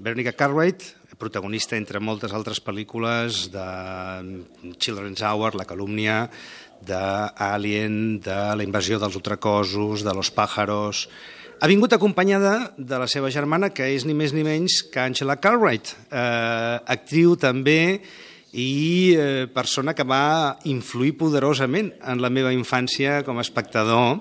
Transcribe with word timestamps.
Veronica 0.00 0.32
Cartwright, 0.32 0.82
protagonista 1.18 1.74
entre 1.76 1.98
moltes 1.98 2.30
altres 2.30 2.60
pel·lícules 2.62 3.48
de 3.50 3.66
Children's 4.78 5.22
Hour, 5.26 5.56
La 5.58 5.66
calúmnia, 5.66 6.28
d'Alien, 6.86 8.20
de 8.22 8.38
La 8.54 8.62
invasió 8.62 9.00
dels 9.02 9.18
ultracosos, 9.18 10.06
de 10.06 10.14
Los 10.14 10.30
pájaros... 10.30 11.08
Ha 11.58 11.66
vingut 11.66 11.90
acompanyada 11.90 12.72
de 12.78 12.98
la 13.02 13.08
seva 13.10 13.32
germana, 13.34 13.72
que 13.74 13.88
és 13.90 14.04
ni 14.06 14.14
més 14.14 14.30
ni 14.30 14.44
menys 14.46 14.76
que 14.94 15.00
Angela 15.02 15.34
Cartwright, 15.42 15.90
eh, 16.06 16.76
actriu 16.86 17.34
també 17.34 17.98
i 18.54 19.16
eh, 19.18 19.48
persona 19.50 19.90
que 19.90 20.06
va 20.06 20.54
influir 20.70 21.16
poderosament 21.18 21.90
en 21.98 22.22
la 22.22 22.30
meva 22.30 22.54
infància 22.54 23.24
com 23.26 23.42
a 23.42 23.42
espectador 23.42 24.20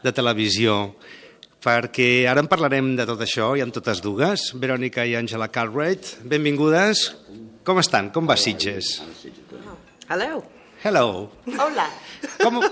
de 0.00 0.14
televisió 0.16 0.78
perquè 1.64 2.26
ara 2.30 2.42
en 2.44 2.48
parlarem 2.50 2.92
de 2.98 3.06
tot 3.08 3.20
això 3.24 3.50
i 3.58 3.62
amb 3.64 3.74
totes 3.74 4.00
dues, 4.04 4.52
Verònica 4.58 5.04
i 5.06 5.16
Angela 5.18 5.48
Cartwright. 5.52 6.18
Benvingudes. 6.28 7.08
Com 7.66 7.80
estan? 7.82 8.12
Com 8.14 8.28
va 8.28 8.36
Sitges? 8.38 8.98
Hello. 10.08 10.44
Hello. 10.84 11.28
Hola. 11.58 11.88
Com... 12.38 12.62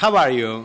How 0.00 0.14
are 0.16 0.32
you? 0.32 0.64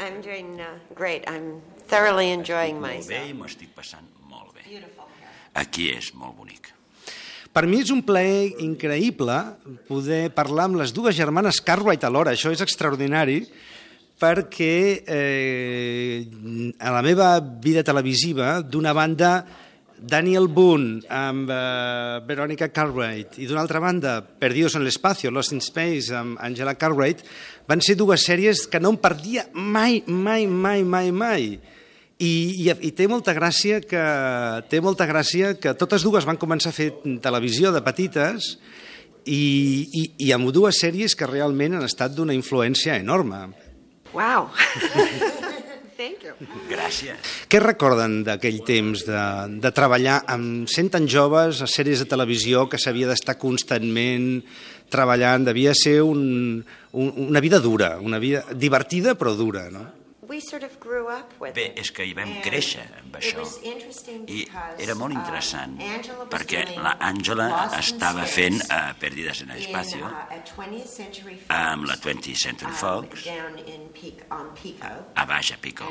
I'm 0.00 0.20
doing 0.20 0.58
uh, 0.60 0.74
great. 0.96 1.24
I'm 1.30 1.60
thoroughly 1.86 2.30
enjoying 2.32 2.80
Molt 2.80 2.90
bé, 2.90 2.98
myself. 2.98 3.30
i 3.30 3.34
m'ho 3.36 3.48
estic 3.48 3.72
passant 3.76 4.06
molt 4.28 4.54
bé. 4.56 4.82
Aquí 5.60 5.90
és 5.94 6.12
molt 6.18 6.36
bonic. 6.38 6.72
Per 7.50 7.64
mi 7.66 7.80
és 7.82 7.90
un 7.90 8.02
plaer 8.06 8.60
increïble 8.62 9.36
poder 9.88 10.28
parlar 10.34 10.68
amb 10.68 10.78
les 10.78 10.92
dues 10.94 11.16
germanes 11.18 11.58
Cartwright 11.64 12.04
alhora. 12.06 12.34
Això 12.36 12.52
és 12.54 12.62
extraordinari 12.62 13.40
perquè 14.20 15.02
eh, 15.08 16.28
a 16.78 16.92
la 16.92 17.00
meva 17.00 17.32
vida 17.40 17.82
televisiva, 17.86 18.60
d'una 18.60 18.92
banda, 18.92 19.32
Daniel 20.00 20.48
Boone 20.48 21.02
amb 21.12 21.50
eh, 21.52 22.20
Veronica 22.24 22.70
Cartwright 22.72 23.36
i 23.40 23.48
d'una 23.48 23.60
altra 23.60 23.80
banda, 23.80 24.20
Perdidos 24.20 24.76
en 24.76 24.84
l'espacio, 24.84 25.32
Lost 25.32 25.52
in 25.52 25.60
Space 25.64 26.12
amb 26.16 26.40
Angela 26.40 26.74
Cartwright, 26.76 27.24
van 27.68 27.84
ser 27.84 27.96
dues 28.00 28.24
sèries 28.24 28.66
que 28.68 28.80
no 28.80 28.94
em 28.94 29.00
perdia 29.00 29.46
mai, 29.52 30.02
mai, 30.06 30.46
mai, 30.46 30.84
mai, 30.84 31.12
mai. 31.12 31.50
I, 32.20 32.32
i, 32.60 32.68
i 32.68 32.90
té 32.92 33.06
molta 33.08 33.32
gràcia 33.36 33.80
que 33.80 34.04
té 34.68 34.80
molta 34.84 35.06
gràcia 35.08 35.54
que 35.56 35.72
totes 35.76 36.04
dues 36.04 36.28
van 36.28 36.40
començar 36.40 36.72
a 36.72 36.76
fer 36.76 36.90
televisió 37.24 37.72
de 37.72 37.80
petites 37.84 38.54
i, 39.24 39.40
i, 39.96 40.04
i 40.26 40.32
amb 40.36 40.52
dues 40.52 40.80
sèries 40.80 41.16
que 41.16 41.28
realment 41.28 41.78
han 41.78 41.88
estat 41.88 42.12
d'una 42.16 42.36
influència 42.36 42.98
enorme. 43.00 43.46
Wow. 44.14 44.50
Thank 46.00 46.24
you. 46.24 46.32
Gràcies. 46.70 47.20
Què 47.52 47.60
recorden 47.60 48.22
d'aquell 48.24 48.62
temps 48.64 49.04
de, 49.04 49.22
de 49.60 49.70
treballar 49.76 50.22
amb 50.32 50.70
sent 50.72 50.88
tan 50.94 51.04
joves 51.04 51.60
a 51.60 51.68
sèries 51.68 52.00
de 52.00 52.08
televisió 52.08 52.64
que 52.72 52.80
s'havia 52.80 53.10
d'estar 53.10 53.36
constantment 53.36 54.30
treballant? 54.88 55.44
Devia 55.50 55.74
ser 55.76 55.98
un, 56.00 56.22
un, 56.96 57.12
una 57.28 57.44
vida 57.44 57.60
dura, 57.60 57.98
una 58.00 58.18
vida 58.22 58.46
divertida 58.56 59.12
però 59.12 59.36
dura, 59.36 59.68
no? 59.68 59.84
We 60.30 60.38
sort 60.38 60.62
of 60.62 60.78
grew 60.78 61.08
up 61.08 61.32
with 61.40 61.56
Bé, 61.58 61.64
és 61.74 61.88
que 61.90 62.04
hi 62.06 62.12
vam 62.14 62.30
créixer 62.44 62.84
amb 63.00 63.16
això. 63.18 63.42
I 64.30 64.44
era 64.78 64.94
molt 64.94 65.10
uh, 65.10 65.18
interessant, 65.18 65.74
Angela 65.82 66.28
perquè 66.30 66.60
la 66.76 66.92
in 67.02 67.48
estava 67.80 68.28
fent 68.30 68.60
uh, 68.68 68.92
Perdides 69.02 69.40
en 69.42 69.50
in, 69.50 69.56
l'espacio 69.58 70.06
uh, 70.06 70.20
a 70.30 70.38
20th 70.52 70.86
Century 70.92 71.34
Fox, 71.34 71.50
amb 71.56 71.88
la 71.90 71.98
20th 71.98 72.38
Century 72.44 72.70
um, 72.70 72.78
Fox 72.78 73.26
a 75.18 75.26
Baix 75.32 75.50
a 75.50 75.58
Pico. 75.66 75.90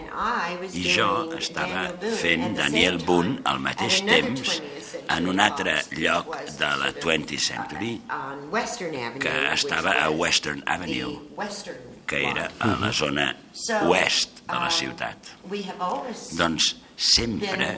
I 0.72 0.86
jo 0.88 1.10
estava 1.36 1.90
fent 2.24 2.56
Daniel 2.62 3.04
Boone 3.04 3.42
al 3.44 3.60
mateix 3.60 4.00
temps 4.08 4.56
20th 4.56 4.90
Century 4.94 5.14
en 5.20 5.28
un 5.34 5.44
altre 5.50 5.76
lloc 5.98 6.32
de 6.56 6.72
la 6.80 6.94
sort 6.94 7.04
of, 7.04 7.04
20th 7.04 7.44
Century 7.52 7.94
uh, 8.08 8.32
on 8.32 8.50
Western 8.56 8.96
Avenue, 8.96 9.20
que 9.20 9.38
estava 9.52 10.00
a 10.00 10.10
Western 10.16 10.64
Avenue, 10.66 11.18
que 12.10 12.26
era 12.26 12.50
a 12.60 12.74
la 12.82 12.92
zona 12.96 13.30
oest 13.86 14.42
de 14.48 14.58
la 14.58 14.70
ciutat. 14.74 15.34
Doncs 16.40 16.74
sempre 17.00 17.70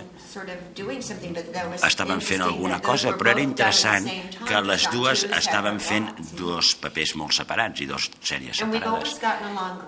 estaven 1.83 2.21
fent 2.23 2.41
alguna 2.45 2.79
cosa, 2.81 3.11
però 3.19 3.33
era 3.33 3.43
interessant 3.43 4.07
que 4.47 4.61
les 4.63 4.87
dues 4.93 5.25
estaven 5.27 5.81
fent 5.83 6.07
dos 6.39 6.71
papers 6.81 7.13
molt 7.19 7.35
separats 7.35 7.83
i 7.83 7.89
dos 7.89 8.07
sèries 8.23 8.63
separades. 8.63 9.17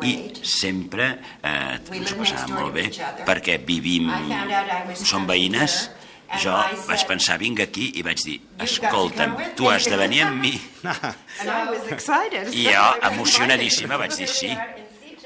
I 0.04 0.14
sempre 0.44 1.10
eh, 1.40 1.80
ens 1.80 2.14
ho 2.14 2.20
passàvem 2.20 2.56
molt 2.60 2.76
bé 2.76 2.88
perquè 3.24 3.60
vivim, 3.64 4.12
som 5.02 5.30
veïnes. 5.30 5.86
Jo 6.42 6.56
vaig 6.88 7.04
pensar, 7.10 7.38
vinc 7.42 7.60
aquí, 7.62 7.92
i 8.00 8.04
vaig 8.06 8.24
dir, 8.26 8.40
escolta'm, 8.66 9.36
tu 9.58 9.68
me." 9.68 9.74
has 9.76 9.86
de 9.86 9.98
venir 9.98 10.24
amb 10.26 10.42
mi. 10.42 10.54
I 12.54 12.66
jo, 12.70 12.88
emocionadíssima, 13.12 13.98
vaig 13.98 14.18
dir 14.18 14.28
sí. 14.30 14.52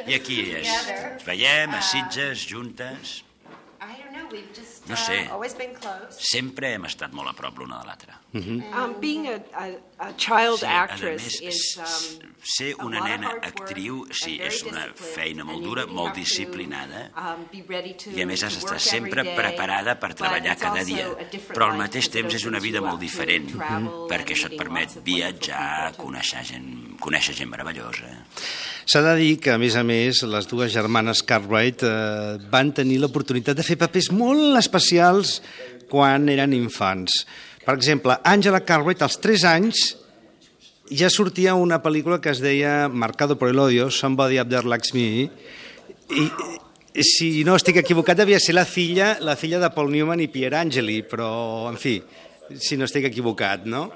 I 0.07 0.15
aquí 0.15 0.41
és. 0.55 0.67
Ens 0.67 1.23
veiem 1.27 1.73
a 1.75 1.81
Sitges, 1.81 2.45
juntes. 2.47 3.23
I 3.79 3.95
don't 4.01 4.11
know, 4.11 4.11
we've 4.11 4.13
just 4.13 4.16
No 4.87 4.95
sé. 4.99 5.19
uh. 5.27 5.95
Sempre 6.17 6.73
hem 6.75 6.87
estat 6.87 7.13
molt 7.15 7.31
a 7.31 7.35
prop 7.37 7.59
l'una 7.59 7.81
de 7.81 7.89
l'altra. 7.89 8.17
Um, 8.37 8.95
being 9.01 9.27
a, 9.27 9.37
a, 9.57 9.67
a 10.03 10.09
child 10.15 10.61
Sí, 10.61 10.67
a 10.67 10.83
actress 10.83 11.23
més, 11.23 11.37
is 11.47 11.61
um, 11.81 12.33
ser 12.55 12.73
una 12.83 13.01
nena 13.05 13.33
actriu, 13.41 14.03
sí, 14.11 14.37
és 14.43 14.61
una 14.67 14.85
feina 14.93 15.45
molt 15.47 15.63
dura, 15.65 15.87
molt 15.89 16.15
disciplinada, 16.17 17.07
um, 17.17 17.45
i 17.55 18.21
a 18.21 18.27
més 18.29 18.43
has 18.45 18.59
d'estar 18.59 18.79
sempre 18.83 19.25
preparada 19.37 19.97
per 19.99 20.13
treballar 20.17 20.57
cada 20.59 20.83
dia. 20.87 21.07
Però 21.53 21.71
al 21.71 21.79
mateix 21.79 22.11
temps 22.13 22.37
és 22.37 22.45
una 22.49 22.61
vida 22.63 22.83
molt 22.83 23.01
diferent, 23.01 23.49
travel 23.57 24.07
perquè 24.11 24.33
and 24.33 24.37
això 24.37 24.51
et 24.51 24.57
permet 24.59 24.97
viatjar, 25.05 25.93
conèixer 25.97 26.43
gent, 26.51 26.69
conèixer 27.01 27.35
gent 27.37 27.49
meravellosa. 27.51 28.09
S'ha 28.87 29.01
de 29.03 29.15
dir 29.19 29.33
que, 29.43 29.51
a 29.53 29.59
més 29.61 29.75
a 29.75 29.83
més, 29.83 30.21
les 30.23 30.47
dues 30.47 30.71
germanes 30.73 31.23
Cartwright 31.27 31.83
eh, 31.83 32.37
van 32.51 32.71
tenir 32.75 33.01
l'oportunitat 33.01 33.57
de 33.57 33.65
fer 33.67 33.75
papers 33.79 34.11
molt 34.15 34.59
especials 34.59 35.41
quan 35.91 36.29
eren 36.31 36.55
infants. 36.55 37.25
Per 37.65 37.75
exemple, 37.75 38.15
Angela 38.23 38.63
Cartwright, 38.63 39.03
als 39.03 39.19
3 39.23 39.47
anys, 39.49 39.83
ja 40.87 41.09
sortia 41.11 41.57
una 41.59 41.81
pel·lícula 41.83 42.21
que 42.23 42.31
es 42.31 42.39
deia 42.39 42.87
Marcado 42.87 43.35
por 43.37 43.51
el 43.51 43.59
odio, 43.59 43.89
Somebody 43.91 44.39
Up 44.39 44.47
There 44.49 44.71
Likes 44.71 44.93
Me, 44.95 45.27
i 46.07 46.29
si 47.03 47.43
no 47.45 47.57
estic 47.59 47.81
equivocat 47.83 48.17
devia 48.17 48.39
ser 48.41 48.55
la 48.55 48.65
filla, 48.65 49.17
la 49.21 49.35
filla 49.37 49.59
de 49.59 49.69
Paul 49.75 49.91
Newman 49.91 50.23
i 50.23 50.31
Pierre 50.31 50.61
Angeli, 50.63 51.01
però, 51.05 51.67
en 51.69 51.77
fi, 51.77 51.99
si 52.55 52.77
no 52.79 52.87
estic 52.87 53.05
equivocat, 53.11 53.67
no? 53.69 53.89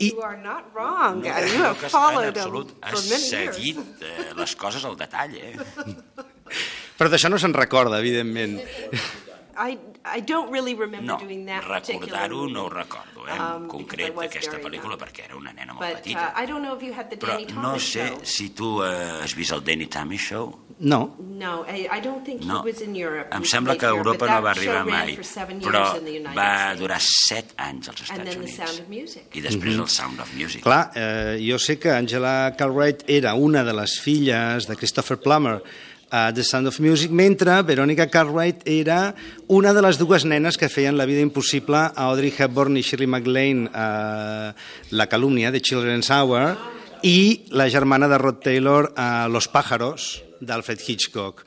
I, 0.00 0.10
You 0.10 0.20
are 0.22 0.36
not 0.36 0.64
wrong. 0.74 1.22
No, 1.22 1.28
and 1.30 1.50
you 1.50 1.58
no, 1.58 1.64
have 1.72 1.82
en 1.84 1.90
followed 1.90 2.34
them 2.34 2.44
absolut 2.44 2.70
for 2.80 2.86
has 2.96 3.10
many 3.10 3.22
years. 3.30 3.56
seguit 3.56 4.02
eh, 4.02 4.32
les 4.36 4.54
coses 4.56 4.84
al 4.84 4.96
detall, 4.96 5.34
eh? 5.36 5.54
però 6.98 7.08
d'això 7.12 7.28
no 7.32 7.38
se'n 7.38 7.54
recorda, 7.56 7.98
evidentment. 8.00 8.60
I, 9.58 9.78
I 10.04 10.20
don't 10.20 10.50
really 10.52 10.74
remember 10.74 11.12
No, 11.12 11.18
doing 11.18 11.46
that 11.46 11.62
particular 11.64 12.06
recordar-ho 12.06 12.46
no 12.48 12.62
ho 12.64 12.68
recordo, 12.68 13.26
eh, 13.28 13.32
Um, 13.36 13.40
en 13.40 13.62
because 13.66 13.70
concret 13.72 14.14
d'aquesta 14.14 14.50
very 14.52 14.62
pel·lícula, 14.64 14.92
young. 14.96 15.00
perquè 15.00 15.24
era 15.24 15.36
una 15.36 15.52
nena 15.52 15.72
molt 15.74 15.80
But 15.86 15.92
uh, 15.96 16.02
petita. 16.02 16.32
I 16.36 16.46
don't 16.46 16.62
know 16.62 16.76
if 16.76 16.82
you 16.82 16.92
had 16.92 17.08
the 17.10 17.16
Però 17.16 17.32
Danny 17.32 17.46
no 17.46 17.52
Thomas 17.62 17.82
sé 17.82 18.08
show. 18.08 18.20
si 18.24 18.50
tu 18.50 18.82
eh, 18.84 19.22
has 19.22 19.34
vist 19.34 19.52
el 19.52 19.60
Danny 19.64 19.86
Thomas 19.86 20.20
Show. 20.20 20.60
No, 20.78 21.16
No, 21.18 21.64
I, 21.66 21.88
I 21.90 22.00
don't 22.00 22.22
think 22.22 22.42
No. 22.44 22.60
he 22.60 22.70
was 22.70 22.82
in 22.82 22.94
Europe. 22.94 23.28
Em 23.34 23.44
sembla 23.44 23.78
que 23.78 23.86
Europa 23.86 24.26
but 24.26 24.30
no 24.34 24.42
va 24.42 24.50
arribar 24.50 24.84
mai, 24.84 25.16
però 25.16 25.48
years 25.48 25.98
in 25.98 26.04
the 26.04 26.10
United 26.20 26.36
va 26.36 26.54
States. 26.66 26.80
durar 26.80 27.00
set 27.00 27.54
anys 27.56 27.88
als 27.88 28.00
And 28.10 28.20
Estats 28.20 28.24
then 28.24 28.34
The 28.34 28.38
Units. 28.44 28.56
Sound 28.56 28.80
of 28.80 28.88
Music. 28.90 29.24
I 29.36 29.40
després 29.40 29.78
el 29.78 29.88
Sound 29.88 30.20
of 30.20 30.34
Music. 30.34 30.62
Clar, 30.62 30.90
eh, 30.94 31.38
jo 31.40 31.58
sé 31.58 31.78
que 31.78 31.90
Angela 31.90 32.54
Cartwright 32.58 33.04
era 33.08 33.32
una 33.34 33.64
de 33.64 33.72
les 33.72 33.98
filles 33.98 34.66
de 34.66 34.76
Christopher 34.76 35.16
Plummer 35.18 35.62
a 36.10 36.32
The 36.32 36.44
Sound 36.44 36.68
of 36.68 36.78
Music, 36.80 37.10
mentre 37.10 37.62
Veronica 37.62 38.08
Cartwright 38.08 38.62
era 38.64 39.14
una 39.48 39.72
de 39.74 39.82
les 39.82 39.98
dues 39.98 40.24
nenes 40.24 40.58
que 40.58 40.70
feien 40.70 40.96
la 40.96 41.06
vida 41.06 41.20
impossible 41.20 41.76
a 41.76 42.06
Audrey 42.06 42.32
Hepburn 42.36 42.76
i 42.76 42.82
Shirley 42.82 43.10
MacLaine 43.10 43.70
a 43.74 44.54
La 44.90 45.08
calúmnia 45.08 45.50
de 45.50 45.60
Children's 45.60 46.10
Hour 46.10 46.56
i 47.02 47.46
la 47.50 47.68
germana 47.68 48.08
de 48.08 48.18
Rod 48.18 48.40
Taylor 48.42 48.92
a 48.96 49.28
Los 49.28 49.48
pájaros 49.48 50.22
d'Alfred 50.40 50.80
Hitchcock. 50.86 51.44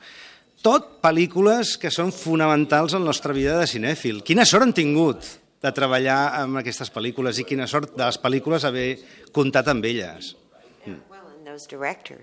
Tot 0.60 0.98
pel·lícules 1.00 1.78
que 1.80 1.92
són 1.92 2.12
fonamentals 2.12 2.92
en 2.92 3.00
la 3.04 3.14
nostra 3.14 3.32
vida 3.32 3.56
de 3.56 3.68
cinèfil. 3.70 4.20
Quina 4.26 4.44
sort 4.44 4.66
han 4.66 4.76
tingut 4.76 5.24
de 5.60 5.72
treballar 5.76 6.36
amb 6.40 6.60
aquestes 6.60 6.92
pel·lícules 6.92 7.40
i 7.40 7.46
quina 7.48 7.68
sort 7.68 7.94
de 7.96 8.04
les 8.04 8.20
pel·lícules 8.20 8.64
haver 8.68 8.90
comptat 9.32 9.68
amb 9.72 9.84
elles. 9.88 10.34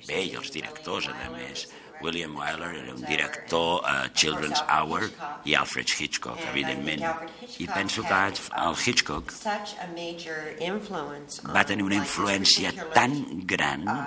Bé, 0.07 0.21
i 0.29 0.37
els 0.37 0.53
directors, 0.53 1.09
a 1.09 1.29
més. 1.33 1.67
William 2.01 2.35
Wyler 2.35 2.73
era 2.83 2.93
un 2.93 3.01
director 3.01 3.81
a 3.85 4.09
Children's 4.13 4.61
Hour 4.69 5.09
i 5.45 5.55
Alfred 5.55 5.87
Hitchcock, 5.89 6.39
evidentment. 6.51 7.03
I 7.59 7.67
penso 7.67 8.03
que 8.03 8.13
el 8.13 8.75
Hitchcock 8.85 9.33
va 11.53 11.63
tenir 11.65 11.83
una 11.83 11.95
influència 11.95 12.73
tan 12.93 13.45
gran 13.45 13.87
um, 13.89 14.05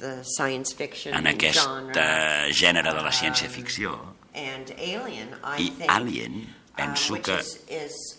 en 0.00 1.26
aquest 1.34 1.96
eh, 1.96 2.48
gènere 2.56 2.94
de 2.96 3.02
la 3.04 3.12
ciència-ficció 3.12 3.98
Alien, 4.32 5.34
I 5.58 5.72
Alien, 5.88 6.46
penso 6.80 7.18
que, 7.22 7.36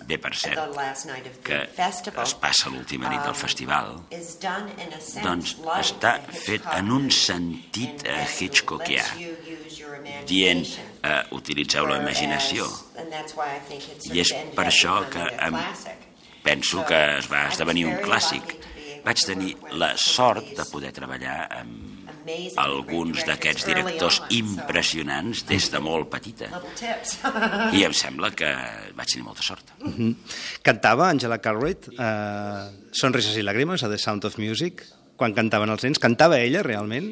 bé, 0.07 0.17
per 0.21 0.33
cert, 0.37 0.77
que 1.43 1.59
festival, 1.75 2.25
es 2.25 2.35
passa 2.41 2.71
l'última 2.73 3.09
nit 3.11 3.25
del 3.25 3.37
festival, 3.37 3.95
a 3.97 4.21
sense 4.21 5.23
doncs 5.25 5.55
està 5.79 6.13
fet 6.29 6.67
en 6.77 6.93
un 6.93 7.09
sentit 7.15 8.05
eh, 8.05 8.23
hitchcockià, 8.37 9.07
dient 10.29 10.63
eh, 10.67 11.21
utilitzeu 11.37 11.89
la 11.89 11.99
imaginació. 12.01 12.69
I 14.11 14.21
és 14.21 14.33
per 14.55 14.67
això 14.69 15.01
que 15.11 15.25
em 15.47 15.57
penso 16.45 16.85
que 16.87 16.99
es 17.19 17.29
va 17.31 17.47
esdevenir 17.49 17.87
un 17.89 17.97
clàssic. 18.03 18.57
Vaig 19.01 19.23
tenir 19.25 19.55
la 19.81 19.95
sort 19.97 20.53
de 20.57 20.65
poder 20.69 20.91
treballar 20.93 21.37
amb 21.61 22.00
alguns 22.62 23.25
d'aquests 23.27 23.68
directors 23.68 24.21
impressionants 24.38 25.44
des 25.50 25.68
de 25.73 25.81
molt 25.83 26.09
petita. 26.12 26.50
I 27.73 27.83
em 27.88 27.94
sembla 27.97 28.31
que 28.35 28.50
vaig 28.97 29.13
tenir 29.13 29.25
molta 29.25 29.45
sort. 29.45 29.73
Cantava 30.63 31.09
Angela 31.09 31.39
Cartwright 31.44 31.91
uh, 31.97 32.71
Sonrises 32.91 33.38
i 33.38 33.45
làgrimes 33.45 33.83
a 33.83 33.91
The 33.91 34.00
Sound 34.01 34.25
of 34.29 34.38
Music 34.41 34.85
quan 35.18 35.35
cantaven 35.38 35.69
els 35.69 35.83
nens. 35.85 36.01
Cantava 36.01 36.39
ella 36.41 36.63
realment? 36.65 37.12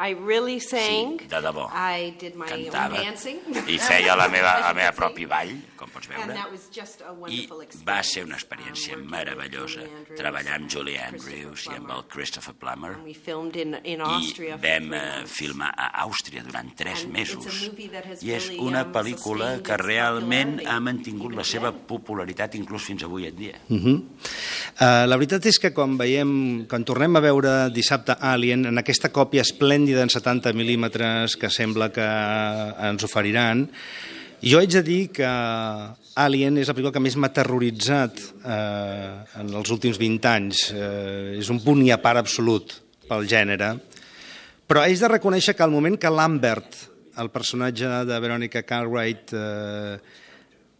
I 0.00 0.14
really 0.14 0.60
sang. 0.60 1.18
Sí, 1.20 1.26
de 1.28 1.40
debò. 1.44 1.68
I 1.74 2.14
did 2.18 2.34
my 2.34 2.46
Cantava 2.48 2.96
own 2.96 3.04
dancing. 3.04 3.38
i 3.68 3.76
feia 3.78 4.14
la 4.16 4.28
meva, 4.32 4.54
la 4.60 4.72
meva 4.72 4.92
pròpia 5.00 5.28
ball, 5.28 5.50
com 5.76 5.90
pots 5.92 6.08
And 6.08 6.16
veure. 6.24 6.34
that 6.34 6.50
was 6.50 6.68
just 6.72 7.02
a 7.02 7.10
I 7.10 7.12
wonderful 7.12 7.60
experience. 7.60 7.84
va 7.84 8.02
ser 8.02 8.24
una 8.24 8.36
experiència 8.36 8.96
um, 8.96 9.02
working 9.02 9.10
with 9.10 9.10
meravellosa 9.12 9.82
treballar 10.16 10.54
amb 10.56 10.70
Julie 10.72 10.96
Christopher 10.96 11.34
Andrews 11.36 11.64
i 11.66 11.68
amb 11.68 11.86
Plummer. 11.86 11.96
el 11.96 12.04
Christopher 12.08 12.54
Plummer 12.54 12.92
And 12.94 13.04
we 13.04 13.12
filmed 13.14 13.56
in, 13.56 13.74
in 13.84 14.00
i 14.00 14.04
vam 14.04 14.24
three 14.34 14.48
eh, 14.48 14.88
months. 14.88 15.32
filmar 15.36 15.70
a 15.76 15.90
Àustria 16.06 16.42
durant 16.48 16.72
tres 16.76 17.04
And 17.04 17.12
mesos 17.12 17.44
it's 17.44 17.60
a 17.66 17.70
movie 17.70 17.88
that 17.88 18.04
has 18.06 18.22
i 18.24 18.32
és 18.32 18.48
really, 18.48 18.64
una 18.64 18.84
um, 18.86 18.92
pel·lícula 18.92 19.50
que 19.62 19.74
its 19.74 19.84
realment 19.84 20.56
popularity, 20.56 20.70
ha 20.72 20.80
mantingut 20.80 21.32
la 21.36 21.42
even 21.44 21.50
seva 21.52 21.72
popularitat 21.72 22.54
inclús 22.56 22.82
fins 22.88 23.02
avui 23.04 23.26
en 23.26 23.36
dia. 23.36 23.60
Uh 23.68 23.76
-huh. 23.76 23.96
uh, 24.80 25.04
la 25.06 25.16
veritat 25.16 25.44
és 25.46 25.58
que 25.58 25.72
quan 25.74 25.96
veiem, 25.98 26.66
quan 26.66 26.84
tornem 26.84 27.16
a 27.16 27.20
veure 27.20 27.70
dissabte 27.70 28.16
Alien, 28.20 28.64
en 28.66 28.78
aquesta 28.78 29.10
còpia 29.12 29.42
esplèndida 29.42 29.89
en 29.98 30.12
70 30.12 30.52
mil·límetres 30.54 31.34
que 31.40 31.50
sembla 31.50 31.90
que 31.90 32.06
ens 32.90 33.06
oferiran, 33.06 33.66
jo 34.40 34.60
haig 34.60 34.72
de 34.72 34.82
dir 34.86 35.00
que 35.12 35.30
Alien 36.20 36.56
és 36.60 36.68
la 36.70 36.74
pel·lícula 36.74 36.94
que 36.94 37.02
més 37.02 37.16
m'ha 37.20 37.32
terroritzat 37.34 38.22
eh, 38.40 39.40
en 39.40 39.50
els 39.58 39.72
últims 39.74 39.98
20 40.00 40.30
anys. 40.30 40.62
Eh, 40.72 41.40
és 41.40 41.50
un 41.52 41.60
punt 41.64 41.82
i 41.84 41.90
a 41.92 42.00
part 42.02 42.20
absolut 42.20 42.72
pel 43.08 43.28
gènere. 43.30 43.74
Però 44.70 44.82
haig 44.82 44.98
de 45.00 45.10
reconèixer 45.12 45.54
que 45.58 45.66
al 45.66 45.74
moment 45.74 45.98
que 46.00 46.12
Lambert, 46.12 46.76
el 47.20 47.30
personatge 47.34 48.04
de 48.08 48.18
Veronica 48.22 48.62
Cartwright, 48.66 49.34
eh, 49.34 49.96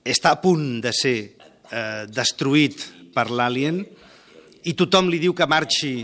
està 0.05 0.35
a 0.35 0.41
punt 0.41 0.81
de 0.81 0.93
ser 0.97 1.17
eh, 1.27 2.07
destruït 2.09 2.87
per 3.15 3.29
l'alien 3.31 3.83
i 4.65 4.75
tothom 4.77 5.09
li 5.11 5.21
diu 5.21 5.35
que 5.37 5.49
marxi 5.49 5.95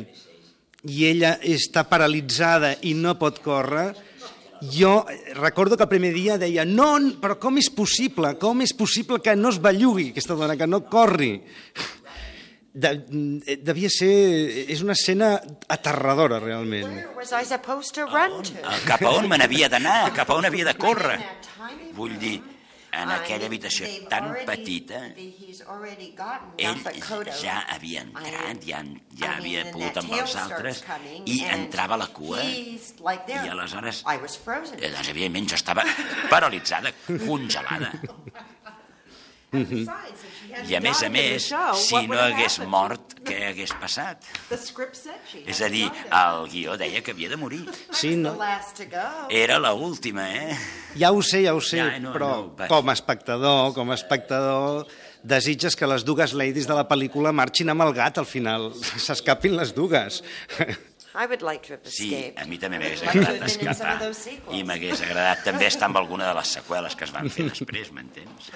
i 0.86 1.06
ella 1.10 1.36
està 1.42 1.84
paralitzada 1.88 2.76
i 2.86 2.94
no 2.94 3.16
pot 3.18 3.40
córrer, 3.44 3.90
jo 4.72 5.04
recordo 5.34 5.76
que 5.76 5.84
el 5.84 5.90
primer 5.90 6.12
dia 6.14 6.38
deia 6.40 6.64
no, 6.64 6.94
però 7.20 7.36
com 7.40 7.58
és 7.60 7.68
possible? 7.72 8.34
Com 8.40 8.62
és 8.64 8.72
possible 8.76 9.20
que 9.22 9.36
no 9.36 9.52
es 9.52 9.60
bellugui 9.62 10.10
aquesta 10.14 10.36
dona, 10.38 10.56
que 10.56 10.68
no 10.68 10.84
corri? 10.88 11.34
De, 12.76 12.90
devia 13.64 13.88
ser... 13.92 14.10
És 14.72 14.82
una 14.84 14.92
escena 14.92 15.34
aterradora, 15.72 16.40
realment. 16.42 16.90
Cap 18.84 19.00
a 19.04 19.14
on 19.16 19.30
me 19.30 19.38
n'havia 19.40 19.70
d'anar, 19.72 20.12
cap 20.16 20.28
a 20.28 20.36
on 20.36 20.48
havia 20.48 20.68
de 20.68 20.76
córrer. 20.76 21.16
Vull 21.96 22.18
dir, 22.20 22.36
en 22.96 23.10
Uh, 23.10 23.16
aquella 23.16 23.46
habitació 23.50 23.88
tan 24.10 24.30
petita, 24.48 25.00
ell 26.56 26.80
ja 27.40 27.56
havia 27.74 28.02
entrat, 28.06 28.64
ja, 28.66 28.82
ja 29.20 29.32
havia 29.36 29.66
pogut 29.72 30.00
amb 30.02 30.16
els 30.18 30.36
altres 30.40 30.82
i 31.24 31.38
entrava 31.52 31.96
a 31.98 32.02
la 32.04 32.08
cua 32.16 32.42
i 32.44 32.78
aleshores 33.52 34.02
eh, 34.06 34.18
doncs, 34.18 35.08
evidentment 35.12 35.52
jo 35.52 35.60
estava 35.60 35.84
paralitzada, 36.32 36.92
congelada. 37.06 37.92
I 39.56 40.74
a 40.76 40.80
més 40.82 41.02
a 41.06 41.08
més, 41.12 41.46
si 41.80 42.00
no 42.10 42.18
hagués 42.20 42.58
mort, 42.68 43.14
què 43.26 43.36
hagués 43.50 43.72
passat? 43.80 44.26
És 44.50 45.60
a 45.62 45.68
dir, 45.72 45.86
el 46.20 46.48
guió 46.52 46.76
deia 46.80 47.02
que 47.04 47.14
havia 47.14 47.30
de 47.32 47.38
morir. 47.40 47.62
Sí, 47.90 48.16
no. 48.20 48.34
Era 49.30 49.58
la 49.62 49.72
última, 49.72 50.28
eh? 50.34 50.58
Ja 50.98 51.12
ho 51.12 51.22
sé, 51.22 51.42
ja 51.46 51.54
ho 51.56 51.60
sé, 51.60 51.78
Ja, 51.80 52.00
no, 52.02 52.12
però 52.16 52.30
no, 52.46 52.68
com 52.70 52.90
a 52.90 52.96
espectador, 52.96 53.72
com 53.76 53.92
a 53.92 53.98
espectador, 53.98 54.86
desitges 55.26 55.76
que 55.76 55.88
les 55.90 56.04
dues 56.06 56.34
ladies 56.34 56.68
de 56.68 56.76
la 56.76 56.86
pel·lícula 56.88 57.34
marxin 57.34 57.72
amb 57.72 57.86
el 57.86 57.94
gat 57.96 58.20
al 58.22 58.28
final, 58.28 58.70
s'escapin 59.06 59.56
les 59.58 59.74
dues. 59.76 60.22
I 61.16 61.24
would 61.24 61.40
like 61.40 61.66
to 61.66 61.72
have 61.72 61.88
Sí, 61.88 62.10
a 62.36 62.44
mi 62.44 62.58
també 62.60 62.76
m'hagués 62.76 63.00
agradat 63.08 63.46
escapar. 63.46 64.10
I 64.52 64.60
m'hagués 64.68 65.00
agradat 65.00 65.46
també 65.46 65.70
estar 65.70 65.88
amb 65.88 65.96
alguna 66.02 66.26
de 66.28 66.34
les 66.36 66.50
seqüeles 66.58 66.92
que 66.92 67.06
es 67.08 67.14
van 67.14 67.30
fer 67.32 67.46
després, 67.48 67.88
m'entens? 67.96 68.50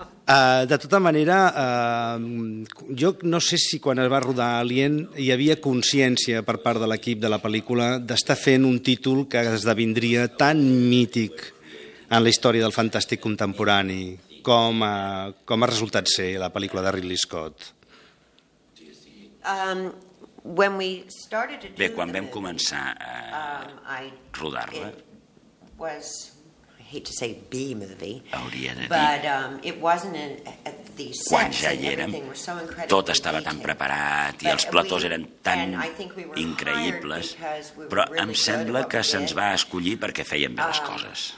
Uh, 0.00 0.64
de 0.70 0.78
tota 0.80 1.02
manera, 1.04 1.36
uh, 1.52 2.86
jo 2.96 3.12
no 3.28 3.42
sé 3.44 3.58
si 3.60 3.76
quan 3.82 4.00
es 4.00 4.08
va 4.08 4.22
rodar 4.24 4.54
Alien 4.62 5.02
hi 5.20 5.28
havia 5.34 5.58
consciència 5.60 6.40
per 6.46 6.62
part 6.64 6.80
de 6.80 6.88
l'equip 6.88 7.20
de 7.20 7.28
la 7.28 7.42
pel·lícula 7.42 7.98
d'estar 8.00 8.38
fent 8.40 8.64
un 8.64 8.80
títol 8.80 9.26
que 9.28 9.44
esdevindria 9.52 10.30
tan 10.32 10.64
mític 10.88 11.50
en 12.12 12.20
la 12.20 12.32
història 12.32 12.64
del 12.66 12.74
fantàstic 12.74 13.22
contemporani 13.24 14.02
com, 14.44 14.82
uh, 14.84 15.32
com 15.48 15.64
ha 15.64 15.70
resultat 15.70 16.10
ser 16.10 16.34
la 16.42 16.50
pel·lícula 16.52 16.82
de 16.84 16.92
Ridley 16.92 17.16
Scott. 17.16 17.72
Um, 19.42 19.92
when 20.44 20.76
we 20.76 21.04
started 21.08 21.60
to 21.62 21.70
do 21.70 21.78
Bé, 21.80 21.88
quan 21.96 22.12
vam 22.14 22.28
començar 22.30 22.92
a 22.94 23.46
um, 23.64 23.80
I, 23.90 24.12
rodar-la, 24.38 24.92
was, 25.78 26.32
I 26.78 26.82
hate 26.82 27.04
to 27.06 27.16
say 27.16 27.40
B 27.50 27.74
movie, 27.74 28.22
hauria 28.30 28.76
de 28.76 28.84
dir 28.84 28.88
but 28.92 29.26
um, 29.26 29.58
it 29.64 29.80
wasn't 29.80 30.14
in, 30.14 30.38
at 30.46 30.81
quan 31.28 31.52
ja 31.52 31.72
hi 31.72 31.86
érem, 31.92 32.12
tot 32.88 33.08
estava 33.14 33.40
tan 33.44 33.58
preparat 33.64 34.42
i 34.42 34.50
els 34.52 34.66
platós 34.70 35.04
eren 35.08 35.24
tan 35.42 35.76
increïbles, 36.36 37.36
però 37.90 38.06
em 38.22 38.34
sembla 38.38 38.84
que 38.90 39.02
se'ns 39.06 39.34
va 39.36 39.52
escollir 39.56 39.96
perquè 40.02 40.24
fèiem 40.26 40.54
bé 40.58 40.68
les 40.68 40.80
Um, 40.82 40.86
coses. 40.92 41.34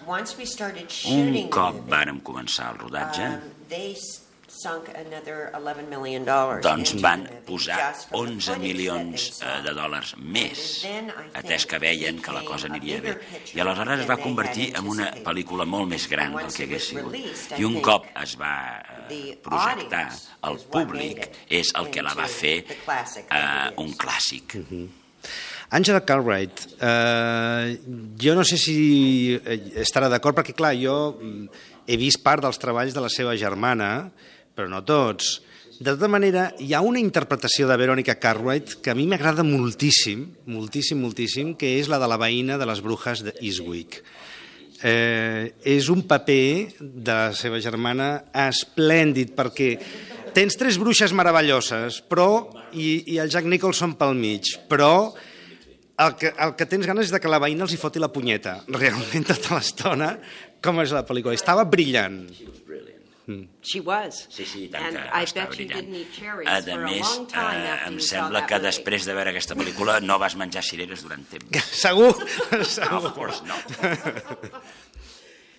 Un 1.10 1.48
cop 1.52 1.80
vàrem 1.90 2.20
començar 2.24 2.72
el 2.72 2.78
rodatge, 2.84 3.26
um, 3.28 3.40
they 3.68 3.92
s- 3.92 4.20
sunk 4.54 4.86
another 4.94 5.50
11 5.52 5.88
million 5.90 6.24
dollars 6.24 6.62
doncs 6.62 6.92
van 7.02 7.24
posar 7.44 7.74
just 7.76 8.08
from 8.08 8.14
the 8.14 8.32
11 8.32 8.40
footage 8.40 8.46
that 8.46 8.60
milions 8.62 9.24
eh, 9.42 9.62
de 9.66 9.72
dòlars 9.76 10.14
més, 10.16 10.86
atès 11.34 11.66
que 11.66 11.78
veien 11.82 12.20
que 12.22 12.32
la 12.32 12.44
cosa 12.46 12.68
aniria 12.70 13.00
bé. 13.02 13.16
I 13.52 13.60
aleshores 13.60 14.00
es 14.04 14.08
va 14.08 14.16
convertir 14.16 14.70
en 14.78 14.86
una 14.88 15.10
pel·lícula 15.26 15.66
molt 15.66 15.88
més 15.90 16.06
gran 16.08 16.32
del 16.38 16.52
que 16.54 16.64
hagués 16.68 16.86
sigut. 16.94 17.14
I 17.58 17.64
un 17.66 17.80
cop 17.82 18.06
es 18.22 18.36
va 18.40 18.54
projectar 19.44 20.06
al 20.42 20.58
made 20.58 20.70
públic, 20.72 21.24
és 21.48 21.72
el 21.78 21.90
que 21.92 22.04
la 22.04 22.14
va 22.18 22.28
fer 22.30 22.58
eh, 22.64 23.70
un 23.80 23.94
clàssic. 23.98 24.58
Angela 25.74 26.04
Cartwright, 26.04 26.66
eh, 26.80 27.78
jo 28.20 28.34
no 28.36 28.44
sé 28.44 28.58
si 28.60 29.34
eh, 29.34 29.58
estarà 29.82 30.10
d'acord, 30.12 30.36
perquè 30.36 30.54
clar, 30.54 30.74
jo 30.78 31.16
mm, 31.16 31.64
he 31.88 31.98
vist 32.00 32.22
part 32.22 32.44
dels 32.44 32.60
treballs 32.60 32.94
de 32.94 33.02
la 33.02 33.10
seva 33.12 33.34
germana, 33.40 34.10
però 34.54 34.68
no 34.70 34.84
tots. 34.86 35.40
De 35.74 35.90
tota 35.90 36.06
manera, 36.06 36.52
hi 36.62 36.70
ha 36.76 36.84
una 36.86 37.00
interpretació 37.02 37.66
de 37.66 37.76
Veronica 37.80 38.14
Cartwright 38.22 38.76
que 38.84 38.92
a 38.92 38.94
mi 38.94 39.08
m'agrada 39.10 39.42
moltíssim, 39.42 40.28
moltíssim, 40.46 41.00
moltíssim, 41.02 41.56
que 41.58 41.72
és 41.80 41.90
la 41.90 41.98
de 41.98 42.06
la 42.06 42.20
veïna 42.20 42.60
de 42.60 42.68
les 42.70 42.82
brujas 42.84 43.24
d'Eastwick. 43.26 44.04
Eh, 44.84 45.54
és 45.64 45.86
un 45.88 46.02
paper 46.04 46.76
de 46.78 47.12
la 47.14 47.30
seva 47.32 47.56
germana 47.64 48.08
esplèndid, 48.44 49.32
perquè 49.32 49.70
tens 50.36 50.58
tres 50.60 50.76
bruixes 50.76 51.14
meravelloses, 51.16 52.02
però, 52.04 52.50
i, 52.76 53.14
i 53.14 53.20
el 53.22 53.32
Jack 53.32 53.48
Nicholson 53.48 53.94
pel 53.96 54.12
mig, 54.18 54.50
però 54.68 55.14
el 56.04 56.16
que, 56.20 56.34
el 56.36 56.52
que 56.58 56.66
tens 56.68 56.84
ganes 56.90 57.08
és 57.08 57.14
de 57.14 57.20
que 57.22 57.30
la 57.32 57.40
veïna 57.40 57.64
els 57.64 57.72
hi 57.72 57.80
foti 57.80 58.02
la 58.02 58.12
punyeta, 58.12 58.58
realment 58.76 59.24
tota 59.30 59.56
l'estona, 59.56 60.10
com 60.64 60.82
és 60.84 60.92
la 60.92 61.04
pel·lícula. 61.06 61.36
Estava 61.38 61.64
brillant. 61.64 62.24
She 63.62 63.80
was. 63.80 64.26
Sí, 64.28 64.44
sí, 64.44 64.64
i 64.66 64.68
tant 64.68 64.84
and 64.84 64.98
que 64.98 65.04
I 65.08 65.24
està 65.24 65.46
bet 65.46 65.54
you 65.58 65.64
brillant. 65.66 65.80
didn't 65.80 65.96
eat 65.96 66.10
cherries 66.12 66.48
A 66.50 66.58
for 66.60 66.82
a 66.84 66.90
més, 66.90 67.00
long 67.00 67.26
time 67.32 67.62
eh, 67.64 67.70
after 67.72 67.88
em 67.92 67.98
sembla 68.04 68.42
que 68.50 68.58
després 68.60 69.06
de 69.08 69.14
veure 69.16 69.30
aquesta 69.32 69.56
pel·lícula 69.56 69.94
no 70.04 70.18
vas 70.20 70.36
menjar 70.36 70.62
cireres 70.62 71.02
durant 71.06 71.24
temps. 71.30 71.70
Segur? 71.84 72.10
Of 72.12 72.66
Segur. 72.68 73.12
course, 73.16 73.40
no. 73.48 73.56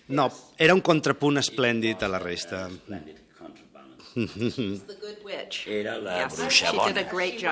No, 0.08 0.28
era 0.62 0.74
un 0.78 0.80
contrapunt 0.86 1.38
esplèndid 1.42 2.04
a 2.06 2.08
la 2.08 2.20
resta. 2.22 2.68
Era 5.66 5.98
la 5.98 6.22
Yes, 6.24 6.36
bruixa 6.38 6.70
bona. 6.72 7.02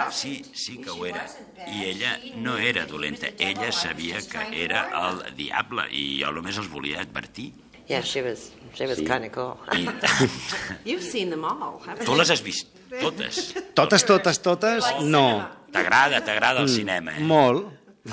a. 0.07 0.11
Sí, 0.13 0.43
sí 0.55 0.79
que 0.81 0.91
ho 0.91 1.05
era. 1.05 1.27
I 1.67 1.85
ella 1.91 2.19
no 2.37 2.57
era 2.57 2.87
dolenta. 2.87 3.27
Ella 3.39 3.71
sabia 3.73 4.19
que 4.23 4.65
era 4.65 4.89
el 5.11 5.37
diable 5.37 5.85
i 5.93 6.23
jo 6.23 6.33
només 6.33 6.57
els 6.57 6.71
volia 6.73 7.03
advertir. 7.03 7.51
Yeah, 7.89 8.01
she 8.03 8.23
was 8.23 8.51
she 8.75 8.87
was 8.87 8.99
Sí. 8.99 9.07
kind 9.07 9.25
of 9.27 9.33
cool. 9.33 9.57
I, 9.69 9.87
You've 10.89 11.03
seen 11.05 11.31
them 11.31 11.45
all, 11.45 11.81
haven't 11.87 12.07
tu 12.07 12.13
you? 12.13 12.19
les 12.19 12.31
has 12.31 12.41
vist 12.41 12.67
totes. 13.01 13.53
Totes, 13.75 14.05
totes, 14.05 14.39
totes, 14.41 14.85
no. 15.03 15.27
T'agrada, 15.75 16.21
t'agrada 16.25 16.61
el 16.63 16.69
cinema, 16.69 17.13
eh? 17.17 17.21
Molt. 17.21 17.67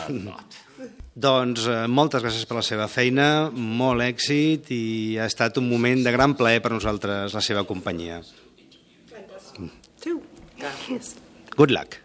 Lot. 0.10 0.58
Doncs 1.22 1.66
eh, 1.68 1.88
moltes 1.92 2.24
gràcies 2.24 2.46
per 2.48 2.56
la 2.58 2.64
seva 2.64 2.88
feina, 2.88 3.50
molt 3.52 4.02
èxit 4.06 4.70
i 4.72 4.84
ha 5.20 5.26
estat 5.28 5.58
un 5.60 5.68
moment 5.70 6.04
de 6.06 6.12
gran 6.16 6.34
plaer 6.40 6.62
per 6.64 6.72
nosaltres 6.72 7.36
la 7.36 7.42
seva 7.44 7.64
companyia. 7.68 8.22
Two. 10.02 10.22
Good 11.56 11.72
luck. 11.76 12.02